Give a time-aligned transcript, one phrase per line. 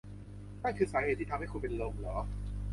[0.63, 2.17] นั่นคือสาเหตุที่ทำให้คุณเป็นลมเหรอ